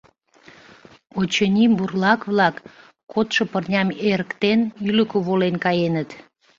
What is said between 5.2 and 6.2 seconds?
волен каеныт.